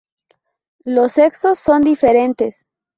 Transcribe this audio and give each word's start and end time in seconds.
Los 0.83 1.11
sexos 1.11 1.59
son 1.59 1.81
diferentes. 1.83 2.65